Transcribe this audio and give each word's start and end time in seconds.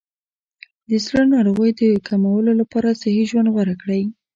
د 0.89 0.91
زړه 1.05 1.21
ناروغیو 1.33 1.77
د 1.97 2.03
کمولو 2.07 2.51
لپاره 2.61 2.97
صحي 3.01 3.23
ژوند 3.29 3.47
غوره 3.53 3.75
کړئ. 3.81 4.03